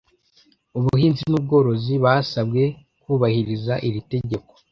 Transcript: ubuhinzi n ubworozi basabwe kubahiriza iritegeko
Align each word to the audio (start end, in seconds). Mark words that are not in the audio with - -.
ubuhinzi 0.77 1.23
n 1.27 1.33
ubworozi 1.39 1.93
basabwe 2.03 2.63
kubahiriza 3.01 3.73
iritegeko 3.87 4.51